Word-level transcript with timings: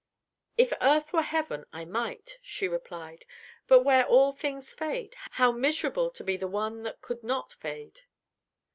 "If 0.57 0.73
earth 0.81 1.13
were 1.13 1.21
heaven, 1.21 1.65
I 1.71 1.85
might," 1.85 2.39
she 2.41 2.67
replied. 2.67 3.23
"But 3.67 3.81
where 3.83 4.03
all 4.03 4.31
things 4.31 4.73
fade, 4.73 5.15
how 5.33 5.51
miserable 5.51 6.09
to 6.09 6.23
be 6.23 6.37
the 6.37 6.47
one 6.47 6.81
that 6.81 7.01
could 7.03 7.21
not 7.23 7.53
fade!" 7.53 8.01